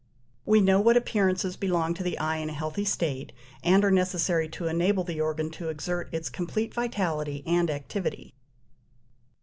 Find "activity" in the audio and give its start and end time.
7.69-8.33